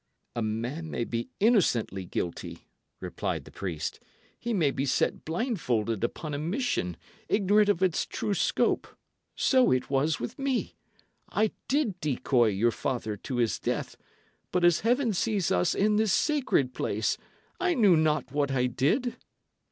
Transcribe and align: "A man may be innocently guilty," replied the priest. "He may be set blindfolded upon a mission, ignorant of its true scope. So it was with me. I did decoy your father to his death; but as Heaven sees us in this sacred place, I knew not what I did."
"A 0.35 0.41
man 0.41 0.89
may 0.89 1.03
be 1.03 1.29
innocently 1.39 2.05
guilty," 2.05 2.65
replied 2.99 3.45
the 3.45 3.51
priest. 3.51 3.99
"He 4.39 4.51
may 4.51 4.71
be 4.71 4.83
set 4.83 5.23
blindfolded 5.25 6.03
upon 6.03 6.33
a 6.33 6.39
mission, 6.39 6.97
ignorant 7.29 7.69
of 7.69 7.83
its 7.83 8.07
true 8.07 8.33
scope. 8.33 8.87
So 9.35 9.71
it 9.71 9.91
was 9.91 10.19
with 10.19 10.39
me. 10.39 10.73
I 11.29 11.51
did 11.67 12.01
decoy 12.01 12.47
your 12.47 12.71
father 12.71 13.15
to 13.17 13.35
his 13.35 13.59
death; 13.59 13.95
but 14.51 14.65
as 14.65 14.79
Heaven 14.79 15.13
sees 15.13 15.51
us 15.51 15.75
in 15.75 15.97
this 15.97 16.11
sacred 16.11 16.73
place, 16.73 17.19
I 17.59 17.75
knew 17.75 17.95
not 17.95 18.31
what 18.31 18.49
I 18.49 18.65
did." 18.65 19.17